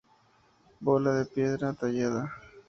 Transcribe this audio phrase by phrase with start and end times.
[0.79, 2.27] Bola de piedra tallada